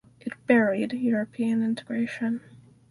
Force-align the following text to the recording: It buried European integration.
It 0.19 0.33
buried 0.47 0.93
European 0.93 1.61
integration. 1.63 2.41